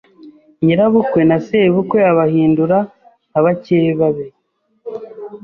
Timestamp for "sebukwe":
1.45-1.99